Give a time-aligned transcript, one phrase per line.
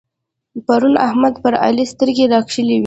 [0.65, 2.79] پرون احمد پر علي سترګې راکښلې وې.